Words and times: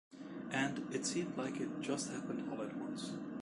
And, 0.51 0.87
it 0.95 1.05
seemed 1.05 1.37
like 1.37 1.57
it 1.61 1.79
just 1.79 2.09
happened 2.09 2.49
all 2.51 2.65
at 2.65 2.75
once. 2.75 3.11